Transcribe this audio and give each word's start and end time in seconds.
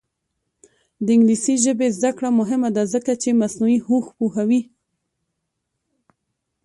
د 1.05 1.07
انګلیسي 1.15 1.55
ژبې 1.63 1.87
زده 1.97 2.11
کړه 2.17 2.29
مهمه 2.39 2.69
ده 2.75 2.83
ځکه 2.93 3.11
چې 3.21 3.39
مصنوعي 3.41 3.77
هوش 3.85 4.05
پوهوي. 4.17 4.61